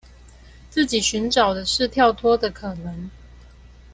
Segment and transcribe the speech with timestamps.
[0.71, 3.07] 自己尋找的是跳脫的可能